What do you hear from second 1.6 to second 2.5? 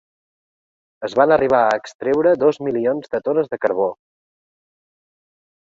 a extreure